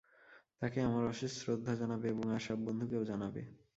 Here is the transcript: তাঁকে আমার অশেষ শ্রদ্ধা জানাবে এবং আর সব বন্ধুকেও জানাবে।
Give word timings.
তাঁকে 0.61 0.79
আমার 0.81 1.03
অশেষ 1.05 1.31
শ্রদ্ধা 1.41 1.73
জানাবে 1.75 2.07
এবং 2.09 2.25
আর 2.33 2.41
সব 2.41 2.57
বন্ধুকেও 2.65 3.03
জানাবে। 3.03 3.41